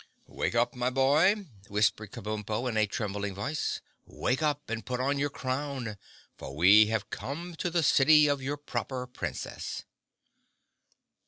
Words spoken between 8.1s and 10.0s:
of your Proper Princess."